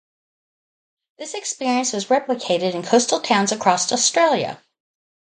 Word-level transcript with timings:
This 1.19 1.35
experience 1.35 1.93
was 1.93 2.07
replicated 2.07 2.73
in 2.73 2.81
coastal 2.81 3.19
towns 3.19 3.51
across 3.51 3.91
Australia. 3.91 4.59